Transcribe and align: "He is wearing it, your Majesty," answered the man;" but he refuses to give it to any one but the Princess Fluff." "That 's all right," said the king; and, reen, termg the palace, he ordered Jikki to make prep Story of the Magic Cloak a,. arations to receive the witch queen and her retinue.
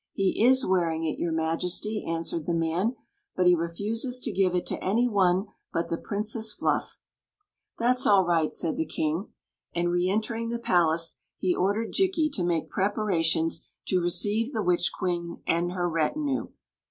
"He 0.13 0.43
is 0.43 0.65
wearing 0.65 1.03
it, 1.05 1.19
your 1.19 1.31
Majesty," 1.31 2.03
answered 2.07 2.47
the 2.47 2.55
man;" 2.55 2.95
but 3.35 3.45
he 3.45 3.53
refuses 3.53 4.19
to 4.21 4.31
give 4.31 4.55
it 4.55 4.65
to 4.65 4.83
any 4.83 5.07
one 5.07 5.45
but 5.71 5.89
the 5.89 5.97
Princess 5.99 6.51
Fluff." 6.53 6.97
"That 7.77 7.99
's 7.99 8.07
all 8.07 8.25
right," 8.25 8.51
said 8.51 8.77
the 8.77 8.85
king; 8.87 9.31
and, 9.75 9.89
reen, 9.89 10.17
termg 10.23 10.49
the 10.49 10.57
palace, 10.57 11.17
he 11.37 11.53
ordered 11.53 11.93
Jikki 11.93 12.29
to 12.31 12.43
make 12.43 12.71
prep 12.71 12.93
Story 12.95 13.13
of 13.13 13.13
the 13.13 13.13
Magic 13.13 13.29
Cloak 13.29 13.37
a,. 13.37 13.45
arations 13.45 13.67
to 13.89 14.01
receive 14.01 14.51
the 14.53 14.63
witch 14.63 14.91
queen 14.91 15.43
and 15.45 15.73
her 15.73 15.87
retinue. 15.87 16.47